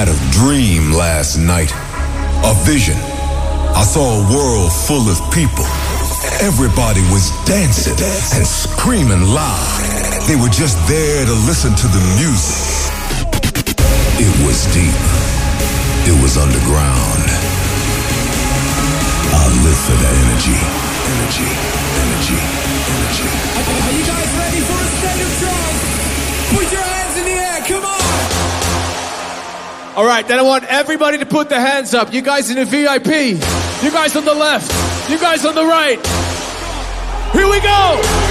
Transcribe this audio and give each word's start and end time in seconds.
had 0.00 0.08
a 0.08 0.32
dream 0.32 0.96
last 0.96 1.36
night, 1.36 1.68
a 2.48 2.54
vision. 2.64 2.96
I 3.76 3.84
saw 3.84 4.00
a 4.00 4.22
world 4.32 4.72
full 4.72 5.04
of 5.12 5.20
people. 5.28 5.68
Everybody 6.40 7.04
was 7.12 7.28
dancing 7.44 8.00
and 8.32 8.46
screaming 8.48 9.28
loud. 9.28 9.76
They 10.24 10.40
were 10.40 10.48
just 10.48 10.80
there 10.88 11.28
to 11.28 11.36
listen 11.44 11.76
to 11.76 11.86
the 11.92 12.00
music. 12.16 12.64
It 14.16 14.32
was 14.40 14.64
deep. 14.72 15.00
It 16.08 16.16
was 16.24 16.40
underground. 16.40 17.28
I 19.36 19.44
live 19.52 19.80
for 19.84 19.96
that 20.00 20.14
energy. 20.24 20.60
Energy. 21.12 21.50
Energy. 22.08 22.40
Energy. 22.88 23.28
Are 23.84 23.92
you 24.00 24.04
guys 24.08 24.30
ready 24.32 24.60
for 24.64 24.80
a 24.80 24.88
state 24.96 25.20
of 25.28 25.32
trance? 25.44 25.84
Put 26.56 26.66
your 26.72 26.86
hands 26.88 27.14
in 27.20 27.24
the 27.28 27.36
air, 27.36 27.60
come 27.68 27.84
on! 27.84 28.09
All 29.96 30.06
right, 30.06 30.26
then 30.26 30.38
I 30.38 30.42
want 30.42 30.64
everybody 30.64 31.18
to 31.18 31.26
put 31.26 31.48
their 31.48 31.60
hands 31.60 31.94
up. 31.94 32.12
You 32.12 32.22
guys 32.22 32.48
in 32.48 32.56
the 32.56 32.64
VIP, 32.64 33.40
you 33.82 33.90
guys 33.90 34.14
on 34.14 34.24
the 34.24 34.34
left, 34.34 34.70
you 35.10 35.18
guys 35.18 35.44
on 35.44 35.54
the 35.56 35.64
right. 35.64 35.98
Here 37.32 37.48
we 37.48 37.60
go! 37.60 38.29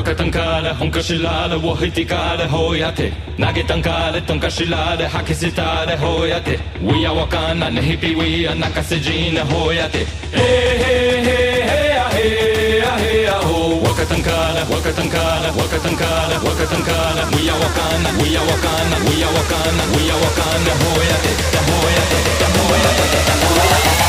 waka 0.00 0.10
Hoka 0.10 0.14
tankale, 0.14 0.72
honka 0.78 1.02
shilale, 1.02 1.56
wohiti 1.60 2.04
kale, 2.06 2.46
hoyate. 2.48 3.12
Nage 3.38 3.62
tankale, 3.66 4.20
tonka 4.26 4.50
shilale, 4.50 5.06
hakisitale, 5.08 5.96
hoyate 5.96 6.58
Wia 6.82 7.12
wakana, 7.12 7.70
nehipi 7.70 8.14
wia, 8.14 8.54
nakasejine, 8.54 9.40
hoyate. 9.40 10.06
He 10.32 10.48
he 10.82 10.94
he 11.26 11.38
he 11.68 11.80
a 12.00 12.08
he 12.16 12.78
a 12.80 12.92
he 13.02 13.24
a 13.26 13.32
ho. 13.46 13.80
Waka 13.84 14.04
tankale, 14.06 14.62
waka 14.72 14.90
tankale, 14.92 15.48
waka 15.58 15.78
tankale, 15.84 16.36
waka 16.44 16.64
tankale 16.72 17.22
Wia 17.36 17.54
wakana, 17.62 18.10
wia 18.22 18.40
wakana, 18.40 18.96
wia 19.06 19.28
wakana, 19.36 19.82
wia 19.94 20.14
wakana, 20.22 20.72
hoyate 20.80 21.32
Da 21.52 21.60
hoyate, 21.68 22.18
da 22.40 22.46
hoyate, 22.56 23.18
da 23.28 23.34
hoyate. 23.44 23.99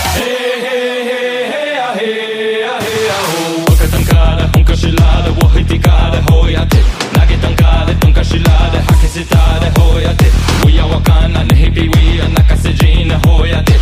tare, 6.12 6.24
hoiate 6.32 6.84
Nage 7.16 7.38
tankare, 7.42 7.96
tonka 8.00 8.24
shirare, 8.24 8.80
hake 8.88 9.08
sitare, 9.08 9.72
hoiate 9.80 10.32
Uia 10.66 10.86
wakana, 10.86 11.44
nehipi 11.44 11.82
wia, 11.82 12.28
nakase 12.28 12.74
jine, 12.74 13.16
hoiate 13.26 13.80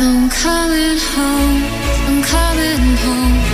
I'm 0.00 0.30
coming 0.30 0.96
home, 0.96 1.62
I'm 2.06 2.22
coming 2.22 2.96
home. 2.98 3.47